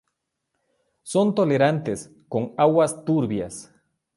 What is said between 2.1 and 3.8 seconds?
con aguas turbias.